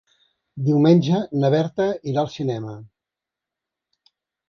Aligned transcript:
Diumenge 0.69 1.19
na 1.45 1.53
Berta 1.57 1.87
irà 2.13 2.25
al 2.25 2.35
cinema. 2.39 2.77